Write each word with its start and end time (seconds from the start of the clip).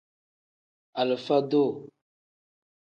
Alifa-duu. 0.99 1.71